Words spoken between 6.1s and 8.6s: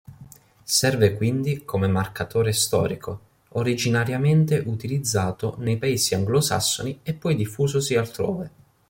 anglosassoni e poi diffusosi altrove.